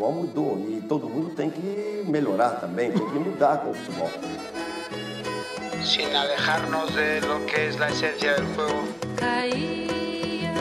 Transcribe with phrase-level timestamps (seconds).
[0.00, 4.08] futebol mudou e todo mundo tem que melhorar também, tem que mudar com o futebol.
[5.84, 8.82] Sin alejarnos de lo que es la esencia del juego.
[9.16, 10.54] Caía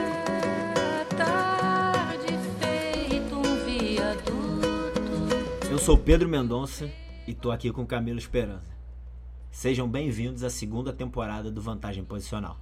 [1.17, 5.71] tarde feito um viaduto.
[5.71, 6.89] Eu sou Pedro Mendonça
[7.25, 8.77] e tô aqui com Camilo Esperança.
[9.51, 12.57] Sejam bem-vindos à segunda temporada do Vantagem Posicional.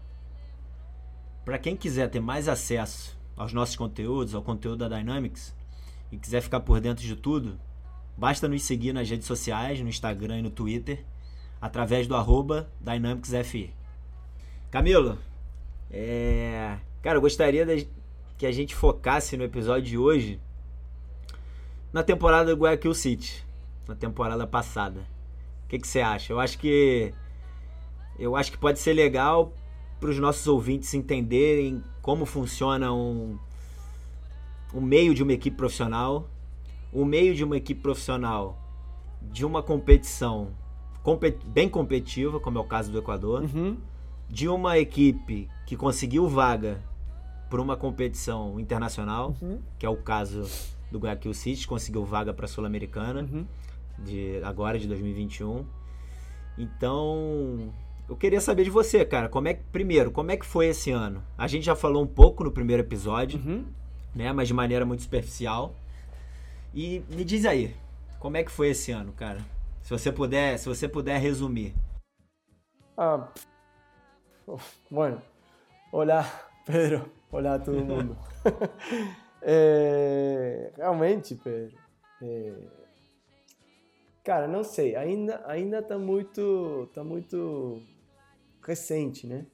[1.44, 5.57] Para quem quiser ter mais acesso aos nossos conteúdos, ao conteúdo da Dynamics
[6.12, 7.60] e quiser ficar por dentro de tudo,
[8.18, 11.04] basta nos seguir nas redes sociais, no Instagram e no Twitter,
[11.62, 13.74] através do arroba DynamicsFI.
[14.72, 15.18] Camilo,
[15.90, 16.78] é...
[17.02, 17.88] cara, eu gostaria de-
[18.38, 20.40] que a gente focasse no episódio de hoje
[21.92, 23.44] na temporada do Guayaquil City,
[23.88, 25.00] na temporada passada.
[25.66, 26.32] O que, que você acha?
[26.32, 27.14] Eu acho que
[28.20, 29.54] eu acho que pode ser legal
[30.00, 33.38] para os nossos ouvintes entenderem como funciona um,
[34.74, 36.30] o meio de uma equipe profissional,
[36.92, 38.58] o meio de uma equipe profissional
[39.32, 40.50] de uma competição
[41.04, 43.78] compe- bem competitiva, como é o caso do Equador, Uhum.
[44.30, 46.82] de uma equipe que conseguiu vaga
[47.50, 49.60] por uma competição internacional, Uhum.
[49.80, 50.44] que é o caso
[50.92, 53.46] do Guayaquil City, que conseguiu vaga para a Sul-Americana Uhum.
[54.00, 55.66] de agora de 2021.
[56.58, 57.72] Então,
[58.10, 60.92] eu queria saber de você, cara, como é que primeiro, como é que foi esse
[60.92, 61.24] ano?
[61.38, 63.66] A gente já falou um pouco no primeiro episódio, Uhum.
[64.18, 65.74] Né, mas de maneira muito superficial.
[66.74, 67.76] E me diz aí,
[68.20, 69.40] como é que foi esse ano, cara?
[69.84, 71.74] Se você puder, se você puder resumir.
[72.98, 73.30] Ah,
[74.90, 75.22] bueno,
[75.92, 76.26] olá
[76.66, 78.18] Pedro, olá todo mundo.
[79.50, 81.78] É, realmente, Pedro,
[82.24, 82.54] é,
[84.24, 87.80] cara, não sei, ainda ainda tá muito tá muito
[88.62, 89.46] recente, né?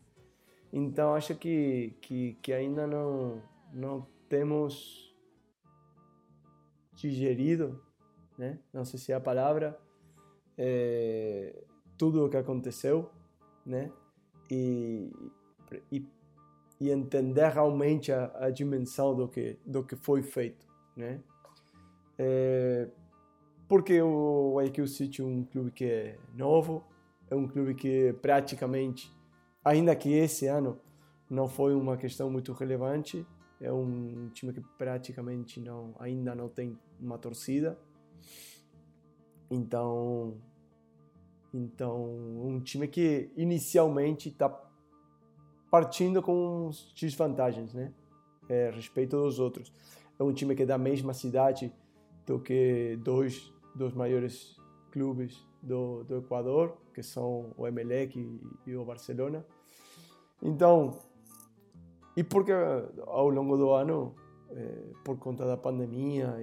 [0.72, 5.16] Então acho que que, que ainda não não temos
[6.96, 7.80] digerido,
[8.36, 8.58] né?
[8.74, 9.80] Não sei se é a palavra,
[10.58, 11.64] é,
[11.96, 13.12] tudo o que aconteceu,
[13.64, 13.92] né?
[14.50, 15.12] E,
[15.92, 16.08] e,
[16.82, 20.66] e entender realmente a, a dimensão do que do que foi feito,
[20.98, 21.22] né?
[22.18, 22.90] É,
[23.68, 26.84] porque o IQ City é um clube que é novo,
[27.30, 29.16] é um clube que praticamente,
[29.64, 30.80] ainda que esse ano
[31.30, 33.24] não foi uma questão muito relevante,
[33.64, 37.80] é um time que praticamente não ainda não tem uma torcida.
[39.50, 40.38] Então,
[41.54, 42.04] então
[42.46, 44.50] um time que inicialmente está
[45.72, 47.94] partindo com desvantagens, né?
[48.50, 49.72] É, respeito dos outros.
[50.20, 51.74] É um time que é da mesma cidade
[52.26, 54.58] do que dois dos maiores
[54.92, 59.46] clubes do, do Equador, que são o Emelec e, e o Barcelona.
[60.42, 61.00] Então,
[62.16, 62.52] e porque
[63.06, 64.16] ao longo do ano,
[64.52, 66.38] eh, por conta da pandemia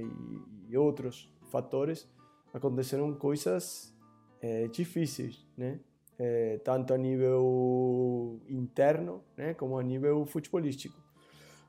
[0.68, 2.08] e, outros fatores,
[2.52, 3.94] aconteceram coisas
[4.40, 5.80] eh, difíceis, né?
[6.18, 11.00] Eh, tanto a nível interno, né, como a nível futebolístico.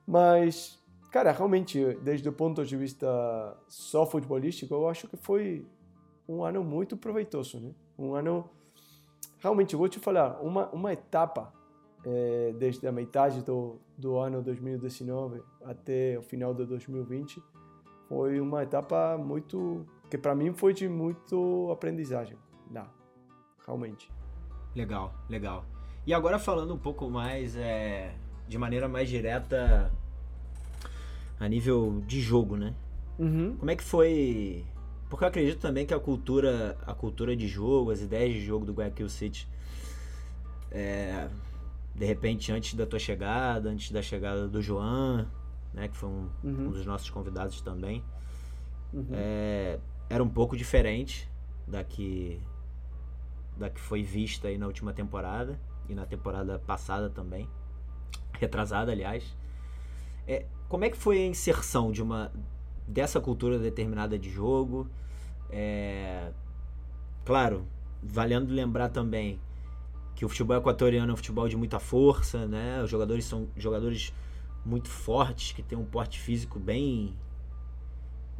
[0.06, 0.78] Mas,
[1.12, 5.66] cara, realmente, desde o ponto de vista só futebolístico, eu acho que foi
[6.28, 7.74] um ano muito proveitoso, né?
[7.98, 8.50] Um ano,
[9.40, 11.54] realmente, vou te falar, uma, uma etapa
[12.06, 17.42] eh, desde a metade do, do ano 2019 até o final de 2020
[18.08, 22.38] foi uma etapa muito que para mim foi de muito aprendizagem
[22.72, 22.92] lá
[23.66, 24.12] realmente
[24.76, 25.66] Legal, legal.
[26.06, 28.14] E agora falando um pouco mais, é,
[28.48, 29.92] de maneira mais direta,
[31.40, 32.74] a nível de jogo, né?
[33.20, 33.56] uhum.
[33.58, 34.66] Como é que foi?
[35.10, 38.66] Porque eu acredito também que a cultura, a cultura de jogo, as ideias de jogo
[38.66, 39.48] do Guayaquil City,
[40.72, 41.28] é,
[42.02, 45.28] de repente antes da tua chegada, antes da chegada do Joan,
[45.72, 46.68] né, que foi um, Uhum.
[46.68, 48.04] um dos nossos convidados também,
[48.92, 49.06] Uhum.
[49.12, 49.80] é,
[50.10, 51.30] era um pouco diferente
[51.68, 52.42] da que
[53.56, 57.48] da que foi vista aí na última temporada e na temporada passada também,
[58.34, 59.38] retrasada, aliás.
[60.28, 62.32] É, como é que foi a inserção de uma
[62.88, 64.90] dessa cultura determinada de jogo?
[65.52, 66.32] É,
[67.24, 67.68] claro,
[68.02, 69.40] valendo lembrar também
[70.16, 72.82] que o futebol equatoriano é um futebol de muita força, né?
[72.84, 74.14] Os jogadores são jogadores
[74.66, 77.16] muito fortes, que têm um porte físico bem.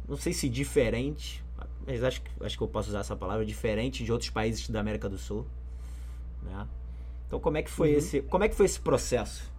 [0.08, 1.44] Não sei se diferente,
[1.86, 4.80] mas acho, que- acho que eu posso usar essa palavra, diferente de outros países da
[4.80, 5.46] América do Sul.
[6.42, 6.66] Né?
[7.26, 7.98] Então como é que foi Uhum.
[7.98, 8.22] esse.
[8.22, 9.50] Como é que foi esse processo?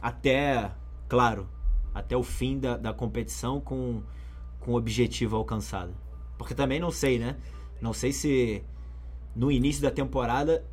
[0.00, 0.70] Até,
[1.08, 1.48] claro,
[1.94, 4.02] até o fim da, da competição com,
[4.60, 5.94] com o objetivo alcançado.
[6.36, 7.36] Porque também não sei, né?
[7.80, 8.62] Não sei se
[9.34, 10.64] no início da temporada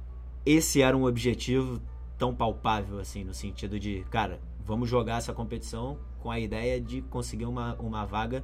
[0.45, 1.81] esse era um objetivo
[2.17, 7.01] tão palpável, assim, no sentido de, cara, vamos jogar essa competição com a ideia de
[7.03, 8.43] conseguir uma, uma vaga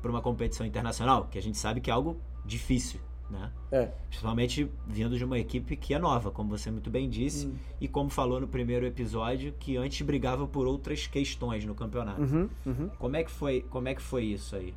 [0.00, 3.50] para uma competição internacional, que a gente sabe que é algo difícil, né?
[3.72, 3.86] É.
[4.08, 7.56] Principalmente vindo de uma equipe que é nova, como você muito bem disse, Hum.
[7.80, 12.22] e como falou no primeiro episódio, que antes brigava por outras questões no campeonato.
[12.22, 12.88] Uhum, uhum.
[12.90, 14.72] Como é que foi, como é que foi isso aí?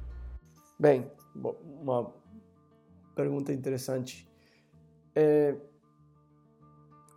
[0.79, 1.05] Bem,
[1.81, 2.11] uma
[3.13, 4.27] pergunta interessante.
[5.13, 5.55] É,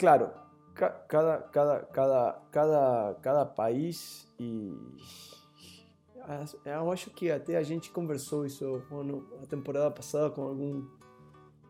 [0.03, 0.33] claro,
[0.75, 4.77] ca- cada, cada, cada, cada, cada país e
[6.65, 10.85] eu acho que até a gente conversou isso quando, a temporada passada com algum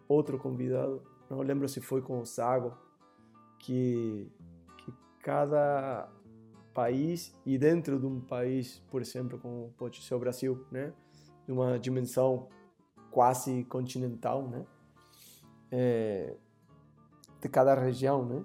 [0.09, 2.75] outro convidado, não lembro se foi com o Sago,
[3.59, 4.33] que,
[4.79, 6.09] que cada
[6.73, 10.95] país e dentro de um país, por exemplo, como pode ser o Brasil, né?
[11.45, 12.49] de uma dimensão
[13.11, 14.65] quase continental, né?
[15.71, 16.35] É,
[17.43, 18.43] de cada região, né?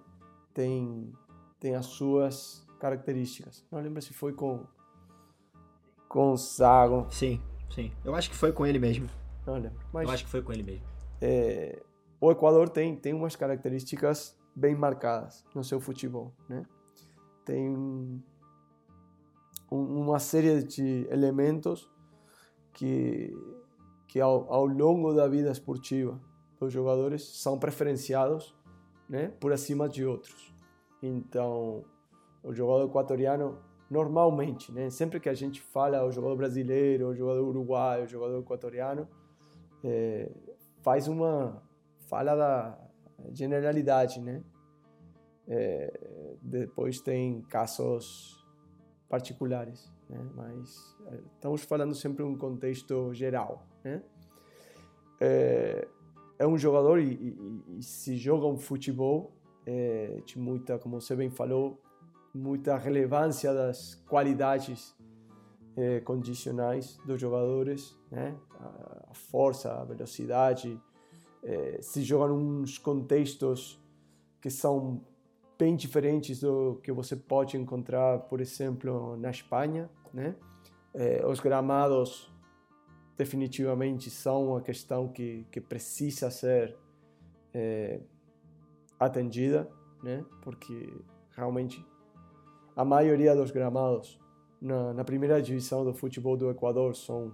[0.54, 1.14] Tem
[1.60, 3.66] tem as suas características.
[3.72, 4.66] Não lembro se foi com
[6.10, 7.92] com o Sago, Sim, sim.
[8.04, 9.08] Eu acho que foi com ele mesmo.
[9.46, 9.80] não lembro.
[9.94, 10.86] Mas Eu acho que foi com ele mesmo.
[11.22, 11.82] é,
[12.20, 16.66] o Equador tem tem umas características bem marcadas no seu futebol, né?
[17.46, 18.22] Tem um-
[19.70, 21.90] uma série de elementos
[22.74, 23.34] que
[24.08, 26.18] que ao, ao longo da vida esportiva
[26.60, 28.56] dos jogadores são preferenciados,
[29.10, 30.54] né, por acima de outros.
[31.02, 31.84] Então,
[32.44, 33.58] o jogador equatoriano
[33.90, 38.40] normalmente, né, sempre que a gente fala o jogador brasileiro, o jogador uruguaio, o jogador
[38.40, 39.08] equatoriano,
[39.84, 40.30] é,
[40.82, 41.62] faz uma
[42.08, 42.78] fala da
[43.32, 44.44] generalidade, né?
[45.48, 46.00] É,
[46.42, 48.46] depois tem casos
[49.08, 50.20] particulares, né?
[50.36, 54.04] Mas é, estamos falando sempre um contexto geral, né?
[55.20, 55.88] É,
[56.40, 59.32] é um jogador e, e- e se joga um futebol
[59.66, 61.82] é, de muita, como você bem falou,
[62.34, 64.96] muita relevância das qualidades
[65.76, 68.36] eh, condicionais dos jogadores, né?
[68.60, 70.80] A, a força, a velocidade,
[71.44, 73.80] eh, se joga uns contextos
[74.42, 75.02] que são
[75.58, 80.36] bem diferentes do que você pode encontrar, por exemplo, na Espanha, né?
[80.94, 82.32] Eh, os gramados
[83.18, 86.78] definitivamente são uma questão que, que precisa ser
[87.54, 88.00] eh,
[89.00, 89.68] atendida,
[90.04, 90.24] né?
[90.42, 90.94] Porque
[91.36, 91.84] realmente
[92.76, 94.20] a maioria dos gramados
[94.62, 97.32] na, na primeira divisão do futebol do Equador são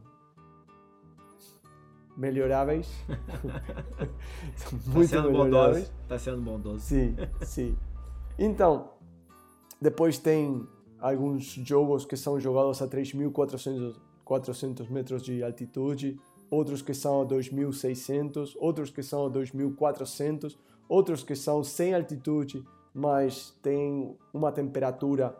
[2.15, 2.87] melhoráveis.
[4.55, 5.85] são Tá muito sendo melhoráveis.
[5.89, 6.07] bondoso.
[6.07, 6.79] Tá sendo bondoso.
[6.79, 7.77] Sim, sim.
[8.39, 8.91] Então,
[9.81, 10.65] depois tem
[10.99, 17.25] alguns jogos que são jogados a 3.400 400 metros de altitude, outros que são a
[17.25, 25.35] 2.600, outros que são a 2.400, outros que são sem altitude, mas tem uma temperatura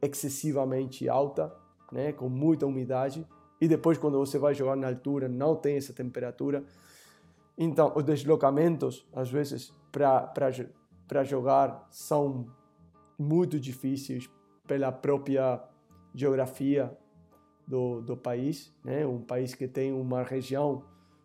[0.00, 1.54] excessivamente alta,
[1.92, 3.26] né, com muita umidade,
[3.60, 6.64] e depois quando você vai jogar na altura não tem essa temperatura.
[7.56, 12.46] Então, os deslocamentos, às vezes, para jogar são
[13.18, 14.30] muito difíceis
[14.66, 15.60] pela própria
[16.14, 16.96] geografia
[17.68, 19.06] do, do país, né?
[19.06, 20.82] Um país que tem uma região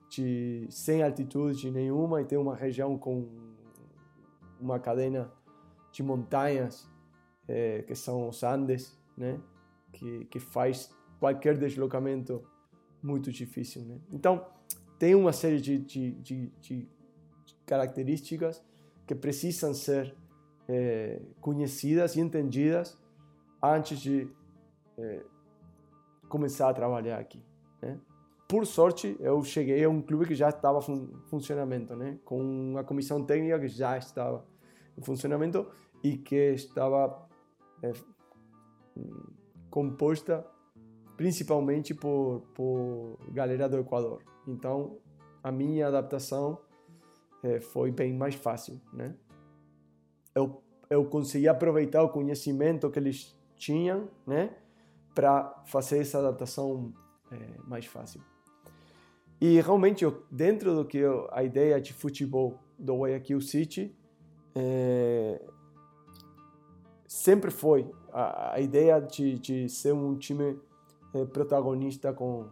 [0.10, 3.30] de sem altitude nenhuma e tem uma região com
[4.60, 5.32] uma cadena
[5.92, 6.88] de montanhas
[7.48, 9.40] eh, que são os Andes, né?
[9.94, 12.44] Que que faz qualquer deslocamento
[13.02, 13.98] muito difícil, né?
[14.12, 14.46] Então
[15.00, 16.90] tem uma série de, de, de, de
[17.66, 18.62] características
[19.08, 20.14] que precisam ser
[20.68, 22.98] eh, conhecidas e entendidas
[23.62, 24.28] antes de
[24.98, 25.24] eh,
[26.34, 27.46] começar a trabalhar aqui.
[27.80, 28.00] Né?
[28.48, 32.18] Por sorte, eu cheguei a um clube que já estava em funcionamento, né?
[32.26, 34.44] com uma comissão técnica que já estava
[34.98, 35.68] em funcionamento
[36.04, 37.30] e que estava
[37.84, 37.92] é,
[39.70, 40.44] composta
[41.16, 44.24] principalmente por, por galera do Equador.
[44.48, 44.98] Então,
[45.44, 46.58] a minha adaptação
[47.44, 48.82] é, foi bem mais fácil.
[48.92, 49.14] Né?
[50.34, 54.56] Eu, eu consegui aproveitar o conhecimento que eles tinham, né?
[55.14, 56.94] Para fazer essa adaptação
[57.32, 58.22] é, mais fácil.
[59.40, 63.96] E realmente, eu, dentro do que eu, a ideia de futebol do Guayaquil City,
[64.56, 65.42] é,
[67.08, 70.60] sempre foi a, a ideia de, de, ser um time
[71.14, 72.48] é, protagonista com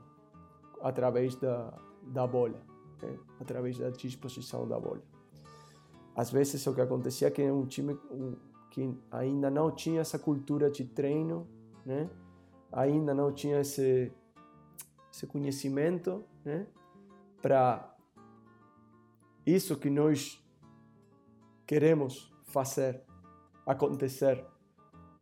[0.82, 2.62] através da, da bola,
[3.02, 3.18] né?
[3.40, 5.02] através da disposição da bola.
[6.16, 7.98] Às vezes, o que acontecia é que era um time
[8.70, 11.48] que ainda não tinha essa cultura de treino,
[11.86, 12.10] né?
[12.72, 14.12] Ainda não tinha esse,
[15.12, 16.66] esse conhecimento né,
[17.42, 17.96] para
[19.46, 20.44] isso que nós
[21.66, 23.02] queremos fazer
[23.66, 24.46] acontecer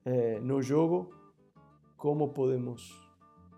[0.06, 1.13] é, no jogo,
[1.98, 3.10] como podemos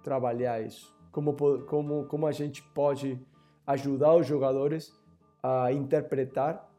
[0.03, 0.95] trabalhar isso.
[1.11, 3.19] como, como, como a gente pode
[3.67, 4.93] ajudar os jogadores
[5.43, 6.69] a interpretar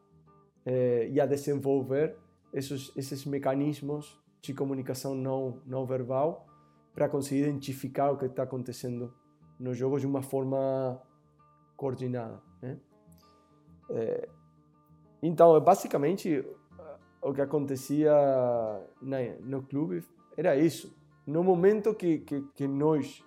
[0.64, 2.16] eh, e a desenvolver
[2.52, 6.46] esses, esses mecanismos de comunicação não, não verbal
[6.94, 9.12] para conseguir identificar o que está acontecendo
[9.58, 11.00] no jogo de uma forma
[11.76, 12.40] coordenada.
[12.60, 12.78] Né?
[13.90, 14.28] Eh,
[15.22, 16.44] então, basicamente,
[17.22, 18.12] o que acontecia
[19.00, 20.04] na, no clube
[20.36, 20.94] era isso.
[21.26, 23.24] No momento que, que, que nós,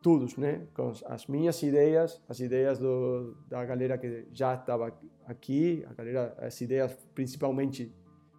[0.00, 4.90] todos, né, com as minhas ideias, as ideias do, da galera que já estava
[5.26, 7.94] aqui, a galera, as ideias principalmente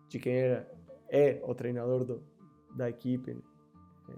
[0.07, 0.71] de quem era,
[1.07, 2.23] é o treinador do,
[2.75, 3.48] da equipe eh,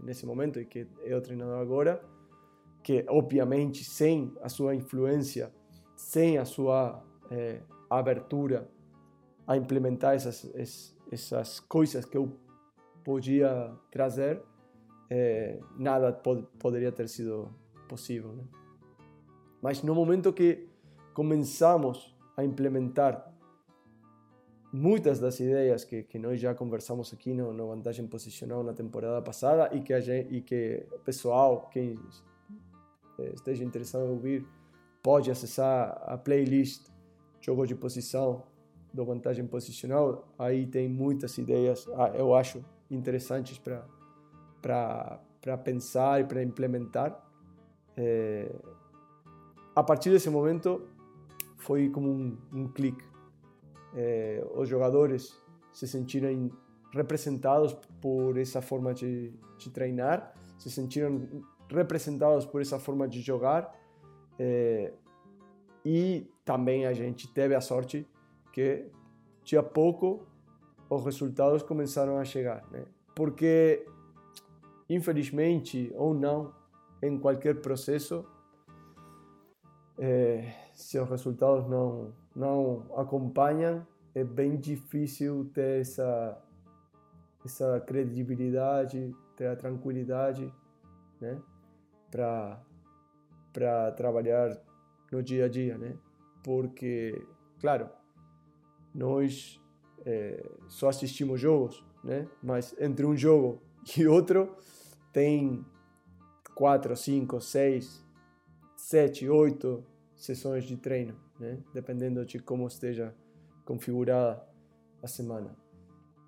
[0.03, 2.03] nesse momento e que é o treinador agora,
[2.83, 5.51] que obviamente sem a sua influência,
[5.95, 8.67] sem a sua eh, abertura
[9.47, 12.31] a implementar essas, es- essas coisas que eu
[13.03, 14.41] podia trazer,
[15.09, 17.53] eh, nada pod- poderia ter sido
[17.87, 18.33] possível.
[18.33, 18.43] né?
[19.61, 20.67] Mas no momento que
[21.13, 23.30] começamos a implementar
[24.71, 29.21] muitas das ideias que, que nós já conversamos aqui no, no Vantagem Posicional na temporada
[29.21, 31.99] passada e que, a gente, e que o pessoal, quem
[33.19, 34.47] eh, esteja interessado em ouvir,
[35.03, 36.89] pode acessar a playlist
[37.41, 38.43] Jogo de Posição
[38.93, 40.27] do Vantagem Posicional.
[40.37, 47.19] Aí tem muitas ideias, ah, eu acho, interessantes para pensar e para implementar.
[47.97, 48.51] Eh,
[49.75, 50.87] a partir desse momento,
[51.57, 53.10] foi como um, um clique.
[53.95, 55.39] Eh, os jogadores
[55.73, 56.49] se sentiram
[56.93, 63.73] representados por essa forma de, de treinar, se sentiram representados por essa forma de jogar
[64.37, 64.93] eh,
[65.85, 68.07] e também a gente teve a sorte
[68.51, 68.85] que
[69.43, 70.27] de a pouco
[70.89, 72.85] os resultados começaram a chegar, né?
[73.15, 73.85] Porque
[74.89, 76.53] infelizmente ou não,
[77.01, 78.25] em qualquer processo,
[79.97, 86.41] eh, se os resultados não não acompanham, é bem difícil ter essa
[87.43, 90.53] essa credibilidade, ter a tranquilidade,
[91.19, 91.41] né,
[92.11, 92.61] para
[93.97, 94.61] trabalhar
[95.11, 95.97] no dia a dia, né?
[96.43, 97.25] Porque,
[97.59, 97.89] claro,
[98.93, 99.59] nós
[100.05, 102.27] eh, só assistimos jogos, né?
[102.41, 103.61] Mas entre um jogo
[103.97, 104.55] e outro
[105.11, 105.65] tem
[106.55, 108.05] quatro, cinco, seis,
[108.75, 109.83] sete, oito
[110.15, 111.57] sessões de treino, né?
[111.73, 113.13] Dependendo de como esteja
[113.65, 114.41] configurada
[115.01, 115.55] a semana.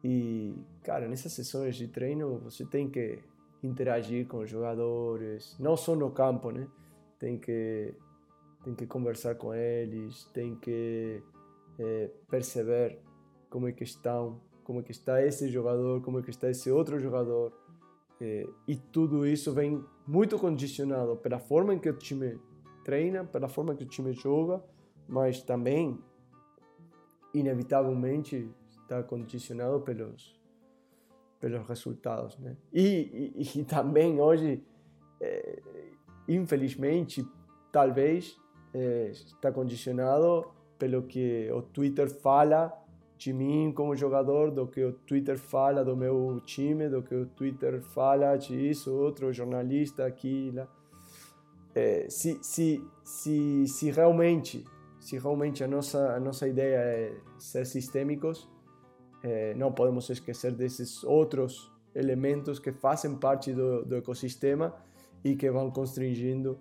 [0.03, 3.19] E, cara, nessas sessões de treino você tem que
[3.61, 6.67] interagir com os jogadores, não só no campo, né?
[7.17, 7.93] Tem que
[8.63, 11.21] tem que conversar com eles, tem que
[11.77, 12.97] eh, perceber
[13.49, 16.71] como é que estão, como é que está esse jogador, como é que está esse
[16.71, 17.51] outro jogador.
[18.21, 22.39] Eh, e tudo isso vem muito condicionado pela forma em que o time
[22.85, 24.63] treina, pela forma que o time joga,
[25.07, 25.99] mas também,
[27.33, 28.49] inevitavelmente,
[28.81, 30.41] está condicionado pelos
[31.43, 32.55] pelos resultados, né?
[32.71, 34.63] E, e, e também hoje,
[35.19, 35.59] eh,
[36.25, 37.27] infelizmente,
[37.69, 38.39] talvez
[38.73, 42.71] eh, está condicionado pelo que o Twitter fala
[43.17, 47.25] de mim como jogador, do que o Twitter fala do meu time, do que o
[47.25, 50.65] Twitter fala de isso, outro jornalista aqui lá.
[51.75, 54.63] Eh, se, se, se, se realmente
[55.03, 58.49] se realmente a nossa a nossa ideia é ser sistêmicos
[59.23, 64.75] eh, não podemos esquecer desses outros elementos que fazem parte do, do ecossistema
[65.23, 66.59] e que vão constringindo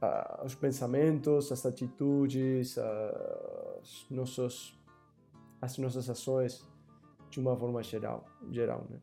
[0.00, 4.78] ah, os pensamentos, as atitudes, as, nossos,
[5.60, 6.66] as nossas ações
[7.30, 8.98] de uma forma geral, geral né?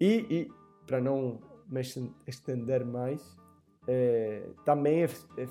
[0.00, 0.52] E, e
[0.86, 3.36] para não me esten- estender mais,
[3.86, 5.48] eh, também é, é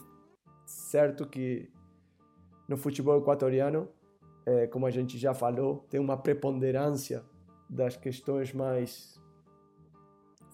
[0.65, 1.70] certo que
[2.67, 3.89] no futebol equatoriano,
[4.46, 7.24] eh, como a gente já falou, tem uma preponderância
[7.70, 9.20] das questões mais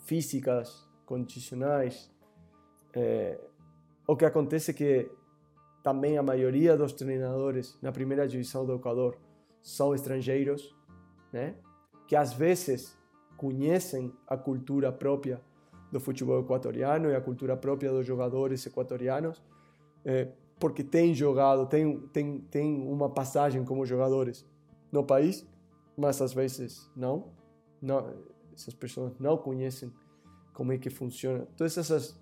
[0.06, 2.12] físicas, condicionais.
[2.94, 3.40] Eh,
[4.08, 5.12] o que acontece é que
[5.84, 9.18] também a maioria dos treinadores na primeira divisão do Equador
[9.62, 10.76] são estrangeiros,
[11.32, 11.56] né?
[12.08, 12.98] Que às vezes
[13.38, 15.42] conhecem a cultura própria
[15.92, 19.42] do futebol equatoriano e a cultura própria dos jogadores equatorianos,
[20.06, 20.28] eh,
[20.60, 24.46] porque têm jogado, têm, têm, têm uma passagem como jogadores
[24.92, 25.48] no país,
[25.98, 27.30] mas às vezes não.
[27.82, 28.14] não
[28.54, 29.92] essas pessoas não conhecem
[30.54, 31.48] como é que funciona.
[31.56, 32.20] Todas essas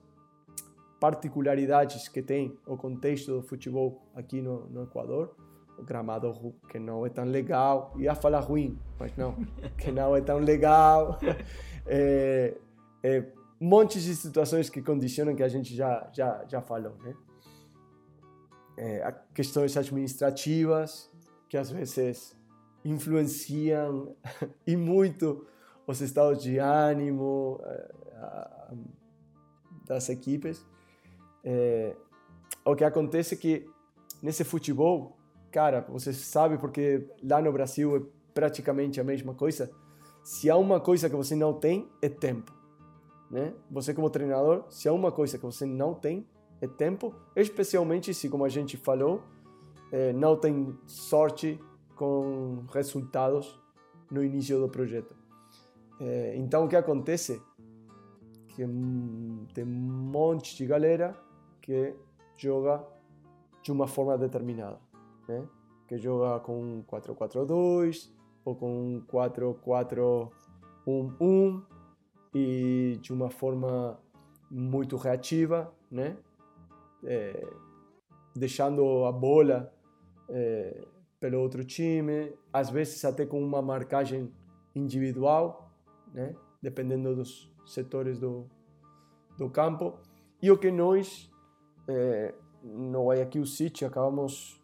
[1.00, 5.36] particularidades que tem o contexto do futebol aqui no, no Equador,
[5.78, 6.32] o gramado
[6.70, 9.36] que não é tão legal, ia falar ruim, mas não,
[9.78, 11.18] que não é tão legal,
[11.86, 12.56] é,
[13.04, 13.26] é,
[13.60, 17.16] montes de situações que condicionam que a gente já já já falou, né?
[18.78, 21.10] É, questões administrativas
[21.50, 22.36] que às vezes
[22.86, 24.16] influenciam
[24.66, 25.46] e muito
[25.86, 27.94] os estados de ânimo eh,
[29.86, 30.66] das equipes.
[31.44, 31.96] É,
[32.66, 33.70] o que acontece é que
[34.22, 35.18] nesse futebol,
[35.50, 38.02] cara, você sabe porque lá no Brasil é
[38.34, 39.72] praticamente a mesma coisa.
[40.24, 42.54] Se há uma coisa que você não tem, é tempo.
[43.32, 43.54] Né?
[43.72, 46.28] Você como treinador, se há uma coisa que você não tem,
[46.62, 49.24] é tempo, especialmente se, como a gente falou,
[49.92, 51.60] eh, não tem sorte
[51.96, 53.60] com resultados
[54.10, 55.16] no início do projeto.
[56.00, 57.40] Eh, então, o que acontece?
[58.50, 58.66] Que
[59.54, 61.16] tem um monte de galera
[61.62, 61.96] que
[62.36, 62.84] joga
[63.62, 64.80] de uma forma determinada,
[65.28, 65.48] né?
[65.88, 68.10] Que joga com um 4-4-2
[68.44, 71.62] ou com um 4-4-1-1
[72.34, 74.00] e de uma forma
[74.50, 76.18] muito reativa, né?
[77.08, 77.48] É,
[78.36, 79.74] deixando a bola
[80.30, 80.86] é,
[81.20, 84.32] pelo outro time, às vezes até com uma marcagem
[84.76, 85.72] individual,
[86.14, 86.36] né?
[86.62, 88.46] Dependendo dos setores do,
[89.38, 89.98] do campo.
[90.42, 91.32] E o que nós,
[91.88, 92.34] é,
[92.64, 94.62] no Guayaquil City, acabamos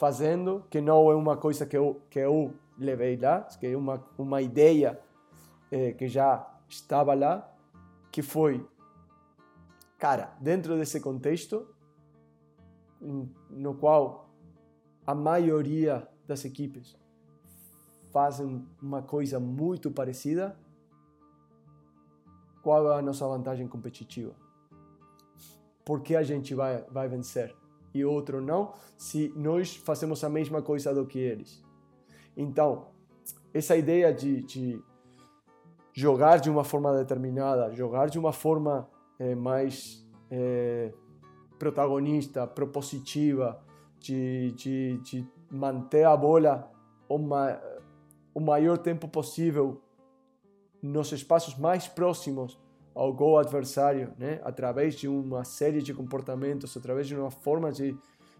[0.00, 4.02] fazendo, que não é uma coisa que eu, que eu levei lá, que é uma,
[4.16, 4.98] uma ideia
[5.70, 7.46] eh, que já estava lá,
[8.10, 8.66] que foi,
[10.00, 11.68] cara, dentro desse contexto,
[13.50, 14.30] no qual
[15.06, 16.96] a maioria das equipes
[18.10, 20.56] fazem uma coisa muito parecida,
[22.62, 24.34] qual é a nossa vantagem competitiva?
[25.84, 27.54] Por que a gente vai, vai vencer
[27.92, 31.62] e outro não, se nós fazemos a mesma coisa do que eles?
[32.34, 32.88] Então,
[33.52, 34.82] essa ideia de, de
[35.92, 38.88] jogar de uma forma determinada, jogar de uma forma
[39.20, 40.92] eh, mais eh,
[41.58, 43.62] protagonista, propositiva,
[44.00, 46.72] de, de, de manter a bola
[47.08, 47.60] o, ma
[48.34, 49.82] o maior tempo possível
[50.82, 52.58] nos espaços mais próximos
[52.94, 54.40] ao gol adversário, né?
[54.42, 57.96] através de uma série de comportamentos, através de uma forma de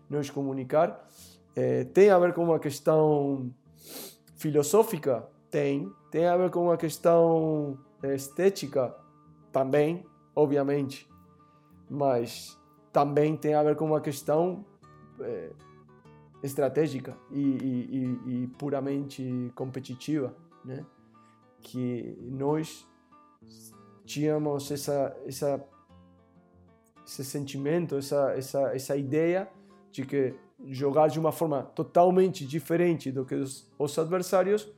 [0.09, 1.07] nos comunicar,
[1.55, 3.51] eh, tem a ver com uma questão
[4.37, 5.29] filosófica?
[5.51, 5.91] Tem.
[6.11, 8.95] Tem a ver com uma questão eh, estética?
[9.53, 10.05] Também,
[10.41, 11.09] obviamente.
[11.89, 12.59] Mas
[12.93, 14.65] também tem a ver com uma questão
[15.21, 15.53] eh,
[16.43, 20.85] estratégica e, e, e, e puramente competitiva, né?
[21.61, 22.87] Que nós
[24.05, 25.65] tínhamos essa, essa,
[27.07, 29.49] esse sentimento, essa, essa, essa ideia
[29.93, 30.35] de que
[30.67, 34.73] jogar de uma forma totalmente diferente do que os, os adversários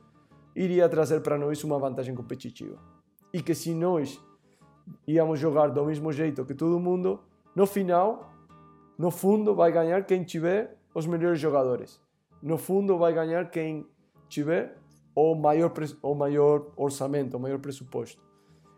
[0.55, 2.77] iria trazer para nós uma vantagem competitiva.
[3.33, 4.21] E que se nós
[5.07, 7.19] íamos jogar do mesmo jeito que todo mundo,
[7.55, 8.31] no final,
[8.97, 11.99] no fundo, vai ganhar quem tiver os melhores jogadores.
[12.41, 13.87] No fundo, vai ganhar quem
[14.27, 14.77] tiver
[15.15, 18.21] o maior, o maior orçamento, o maior pressuposto.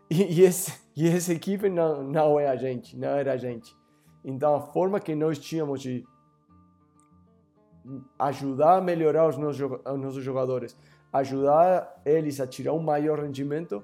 [0.08, 3.76] E, e, esse, e essa equipe não, não é a gente, não era a gente.
[4.24, 6.06] Então, a forma que nós tínhamos de
[8.16, 10.76] ajudar a melhorar os nossos, os nossos jogadores,
[11.12, 13.82] ajudar eles a tirar um maior rendimento,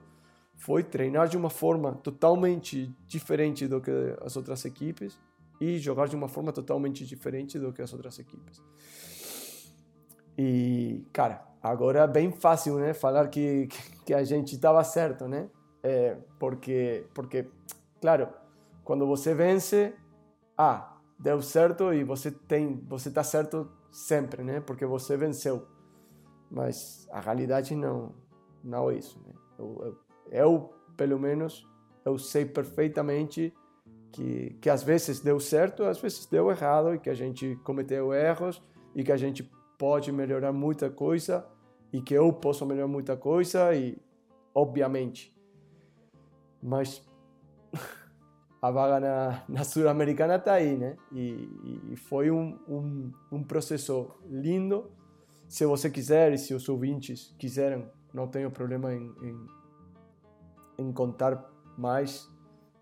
[0.63, 5.19] foi treinar de uma forma totalmente diferente do que as outras equipes
[5.61, 8.63] e jogar de uma forma totalmente diferente do que as outras equipes.
[10.39, 13.67] E, cara, agora é bem fácil, né, falar que,
[14.07, 15.51] que a gente estava certo, né?
[15.83, 17.49] É, porque, porque,
[18.01, 18.29] claro,
[18.85, 19.93] quando você vence,
[20.57, 24.61] ah, deu certo e você tem, você está certo sempre, né?
[24.61, 25.67] Porque você venceu.
[26.49, 28.15] Mas a realidade não,
[28.63, 29.19] não é isso.
[29.27, 29.35] Né?
[29.59, 31.69] Eu, eu, eu, pelo menos,
[32.05, 33.55] eu sei perfeitamente
[34.11, 38.13] que, que às vezes deu certo, às vezes deu errado e que a gente cometeu
[38.13, 38.63] erros
[38.95, 41.47] e que a gente pode melhorar muita coisa
[41.93, 43.99] e que eu posso melhorar muita coisa e,
[44.55, 45.37] obviamente,
[46.63, 47.07] mas
[48.63, 50.97] a vaga na, na Sul-Americana está aí, né?
[51.13, 54.91] E, e foi um, um, um, processo lindo.
[55.49, 59.47] Se você quiser e se os ouvintes quiserem, não tenho problema em, em,
[60.79, 62.29] em contar mais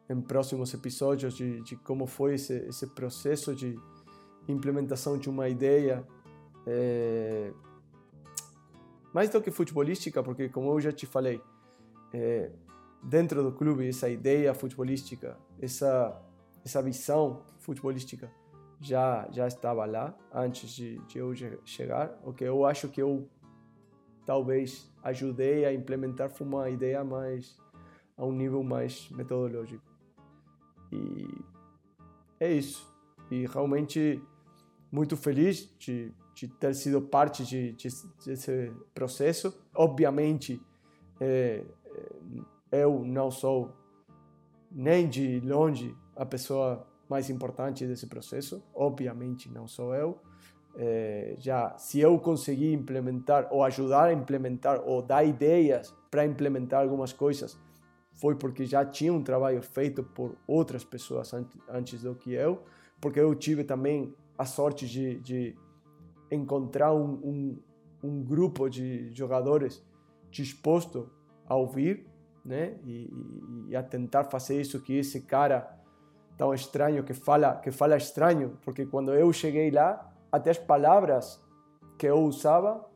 [0.09, 3.79] em próximos episódios de, de como foi esse, esse processo de
[4.49, 6.07] implementação de uma ideia.
[6.67, 7.53] É,
[9.13, 11.41] mais do que futebolística, porque como eu já te falei,
[12.13, 12.51] é,
[13.03, 16.21] dentro do clube essa ideia futebolística, essa
[16.65, 18.31] essa visão futebolística
[18.81, 21.33] já já estava lá antes de, de eu
[21.65, 22.19] chegar.
[22.25, 23.29] O que eu acho que eu
[24.27, 27.59] talvez ajudei a implementar foi uma ideia mais
[28.21, 29.83] a um nível mais metodológico.
[30.93, 31.27] E
[32.39, 32.87] é isso.
[33.31, 34.23] E realmente
[34.93, 37.89] muito feliz de, de ter sido parte de, de,
[38.27, 39.59] desse processo.
[39.75, 40.61] Obviamente,
[41.19, 41.65] é,
[42.71, 43.73] é, eu não sou
[44.71, 48.63] nem de longe a pessoa mais importante desse processo.
[48.75, 50.19] Obviamente, não sou eu.
[50.77, 56.83] É, já se eu conseguir implementar ou ajudar a implementar ou dar ideias para implementar
[56.83, 57.59] algumas coisas
[58.21, 61.33] foi porque já tinha um trabalho feito por outras pessoas
[61.69, 62.63] antes do que eu,
[63.01, 65.57] porque eu tive também a sorte de, de
[66.31, 67.59] encontrar um, um,
[68.05, 69.83] um, grupo de jogadores
[70.31, 71.11] disposto
[71.47, 72.07] a ouvir,
[72.45, 73.11] né, e,
[73.69, 75.79] e, a tentar fazer isso que esse cara
[76.37, 81.43] tão estranho que fala que fala estranho, porque quando eu cheguei lá, até as palavras
[81.99, 82.87] que eu usava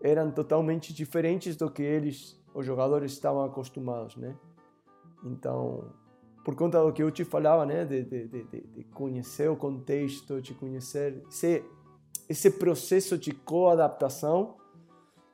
[0.00, 4.36] eram totalmente diferentes do que eles, os jogadores, estavam acostumados, né?
[5.24, 5.92] Então,
[6.44, 10.40] por conta do que eu te falava, né, de, de, de, de conhecer o contexto,
[10.40, 11.64] de conhecer esse,
[12.28, 14.56] esse processo de coadaptação,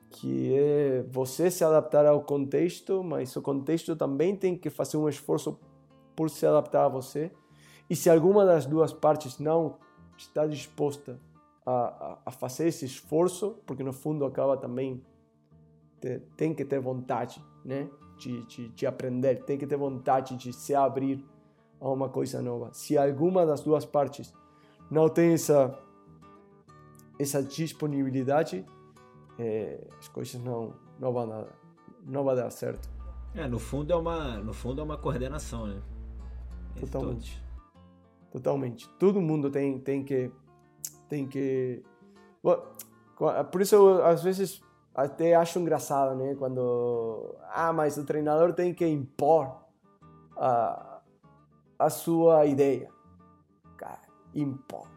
[0.09, 5.09] que é você se adaptar ao contexto, mas o contexto também tem que fazer um
[5.09, 5.59] esforço
[6.15, 7.31] por se adaptar a você.
[7.89, 9.77] E se alguma das duas partes não
[10.17, 11.19] está disposta
[11.65, 15.03] a, a, fazer esse esforço, porque no fundo acaba também
[16.37, 17.89] tem que ter vontade, né?
[18.17, 21.23] De, de, de aprender, tem que ter vontade de se abrir
[21.79, 22.69] a uma coisa nova.
[22.73, 24.33] Se alguma das duas partes
[24.89, 25.77] não tem essa,
[27.19, 28.65] essa disponibilidade,
[29.37, 31.45] é, as coisas não, não, vão dar,
[32.05, 32.89] não vai dar certo.
[33.33, 35.81] É, no fundo é uma, no fundo é uma coordenação, né?
[36.79, 37.43] Totalmente.
[38.31, 38.89] Totalmente.
[38.99, 40.31] Todo mundo tem, tem que
[41.07, 41.83] tem que
[43.51, 44.61] por isso às vezes
[44.95, 46.35] até acho engraçado, né?
[46.35, 47.35] Quando.
[47.53, 49.57] Ah, mas o treinador tem que impor
[50.37, 51.01] a,
[51.77, 52.89] a sua ideia.
[53.77, 54.01] Cara,
[54.33, 54.87] impor.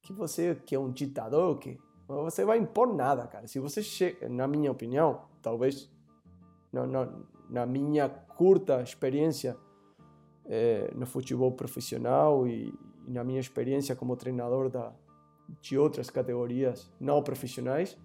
[0.00, 1.78] Que você que é um ditador, o quê?
[2.08, 3.46] Você vai impor nada, cara.
[3.46, 5.88] Se você chega, na minha opinião, talvez,
[6.72, 9.56] não, não, na minha curta experiência
[10.46, 12.74] é, no futebol profissional e,
[13.06, 14.92] e na minha experiência como treinador da,
[15.60, 17.96] de outras categorias não profissionais,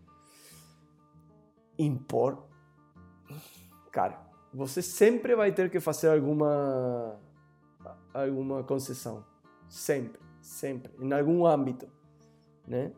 [1.78, 2.44] impor,
[3.92, 4.20] cara,
[4.54, 7.20] você sempre vai ter que fazer alguma
[8.14, 9.24] alguma concessão,
[9.68, 11.88] sempre, sempre, em algum âmbito,
[12.68, 12.92] né?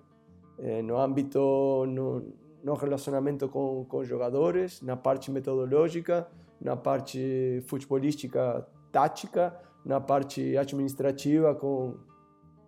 [0.59, 1.39] É, no âmbito
[1.87, 6.27] no, no relacionamento com, com jogadores, na parte metodológica,
[6.59, 11.95] na parte futebolística, tática, na parte administrativa com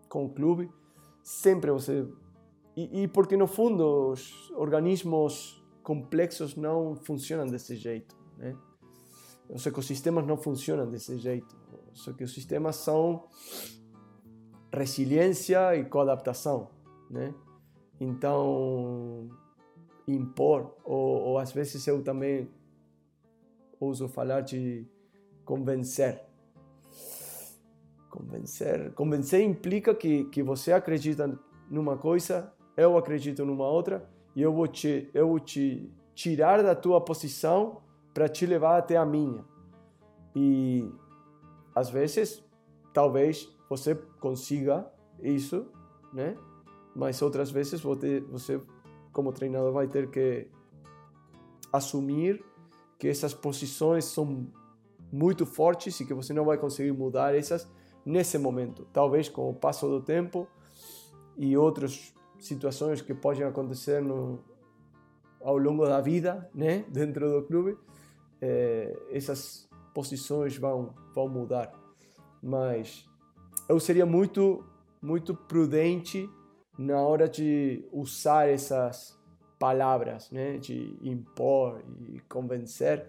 [0.08, 0.72] com o clube,
[1.22, 2.08] sempre você
[2.76, 5.59] e, e porque no fundo os organismos
[5.90, 8.56] complexos não funcionam desse jeito, né?
[9.50, 11.58] Os ecossistemas não funcionam desse jeito.
[11.92, 13.24] Os ecossistemas são
[14.72, 16.70] resiliência e coadaptação,
[17.10, 17.34] né?
[18.00, 19.30] Então,
[20.08, 22.48] impor, ou, ou às vezes eu também
[23.82, 24.86] uso falar de
[25.44, 26.22] convencer.
[28.12, 31.36] Convencer, convencer implica que, que você acredita
[31.68, 36.76] numa coisa, eu acredito numa outra, e eu vou te, eu vou te tirar da
[36.76, 37.82] tua posição
[38.14, 39.44] para te levar até a minha.
[40.36, 40.92] E
[41.74, 42.44] às vezes,
[42.94, 44.86] talvez você consiga
[45.22, 45.68] isso,
[46.14, 46.36] né?
[46.96, 48.62] Mas outras vezes você,
[49.14, 50.48] como treinador vai ter que
[51.72, 52.44] assumir
[52.98, 54.48] que essas posições são
[55.12, 57.70] muito fortes e que você não vai conseguir mudar essas
[58.06, 58.88] nesse momento.
[58.92, 60.48] Talvez com o passo do tempo
[61.38, 64.40] e outros situações que podem acontecer no,
[65.42, 67.78] ao longo da vida, né, dentro do clube,
[68.42, 71.72] é, essas posições vão vão mudar.
[72.42, 73.08] Mas
[73.68, 74.64] eu seria muito
[75.02, 76.30] muito prudente
[76.78, 79.18] na hora de usar essas
[79.58, 83.08] palavras, né, de impor e convencer,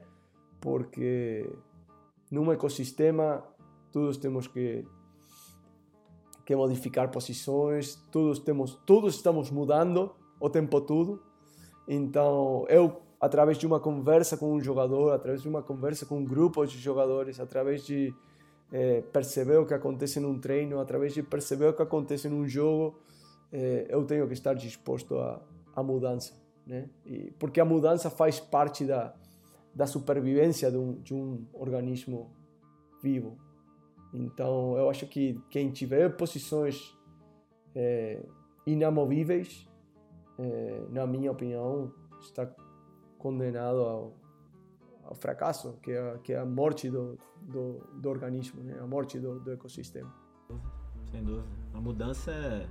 [0.61, 1.49] porque
[2.31, 3.45] num ecossistema
[3.93, 4.85] todos temos que
[6.51, 10.11] que modificar posições, todos temos, todos estamos mudando
[10.41, 11.23] o tempo todo.
[11.87, 16.25] Então, eu através de uma conversa com um jogador, através de uma conversa com um
[16.25, 18.13] grupo de jogadores, através de
[18.73, 22.99] é, perceber o que acontece num treino, através de perceber o que acontece num jogo,
[23.53, 25.17] é, eu tenho que estar disposto
[25.77, 26.33] a mudança,
[26.67, 26.91] né?
[27.07, 29.15] E, porque a mudança faz parte da,
[29.73, 32.29] da supervivência de um, de um organismo
[33.01, 33.39] vivo.
[34.13, 36.97] Então, eu acho que quem tiver posições
[37.75, 38.25] é,
[38.67, 39.69] inamovíveis,
[40.39, 42.51] é, na minha opinião, está
[43.19, 44.17] condenado ao,
[45.05, 48.79] ao fracasso, que é, que é a morte do, do, do organismo, né?
[48.81, 50.13] a morte do, do ecossistema.
[51.11, 51.47] Sem dúvida.
[51.75, 52.69] A mudança é,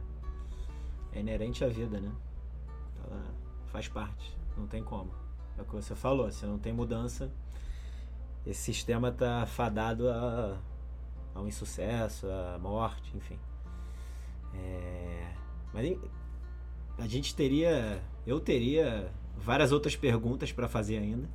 [1.13, 2.11] é inerente à vida, né?
[3.03, 3.23] Ela
[3.67, 5.11] faz parte, não tem como.
[5.57, 7.31] É o que você falou, se não tem mudança,
[8.45, 10.57] esse sistema tá fadado a,
[11.33, 13.39] a um insucesso, a morte, enfim.
[14.53, 15.31] É,
[15.73, 15.97] mas
[16.97, 21.29] a gente teria, eu teria várias outras perguntas para fazer ainda,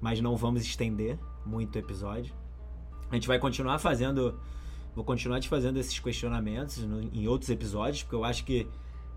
[0.00, 2.34] mas não vamos estender muito o episódio.
[3.10, 4.40] A gente vai continuar fazendo,
[4.94, 8.68] vou continuar te fazendo esses questionamentos no, em outros episódios, porque eu acho que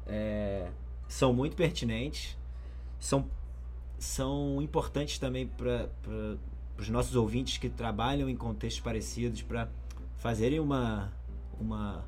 [0.05, 0.69] é,
[1.07, 2.37] são muito pertinentes,
[2.99, 3.29] são,
[3.97, 5.89] são importantes também para
[6.77, 9.69] os nossos ouvintes que trabalham em contextos parecidos, para
[10.19, 11.11] fazerem uma,
[11.59, 12.05] uma,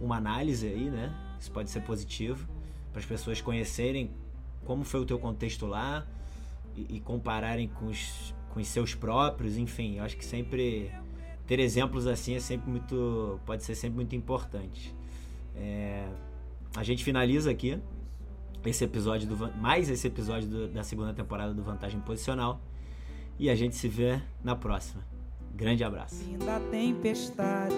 [0.00, 1.14] uma análise aí, né?
[1.38, 2.48] Isso pode ser positivo,
[2.90, 4.10] para as pessoas conhecerem
[4.64, 6.06] como foi o teu contexto lá
[6.74, 10.90] e, e compararem com os, com os seus próprios, enfim, eu acho que sempre
[11.46, 14.94] ter exemplos assim é sempre muito pode ser sempre muito importante.
[15.54, 16.08] É,
[16.74, 17.78] a gente finaliza aqui
[18.64, 22.60] esse episódio do mais esse episódio do, da segunda temporada do Vantagem Posicional
[23.38, 25.13] e a gente se vê na próxima.
[25.54, 26.16] Grande abraço.
[26.16, 27.74] Fim da tempestade,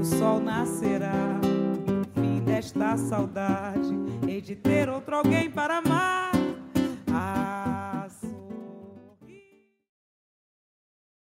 [0.00, 1.38] o sol nascerá.
[2.14, 3.90] Fim desta saudade,
[4.26, 6.35] hei de ter outro alguém para amar.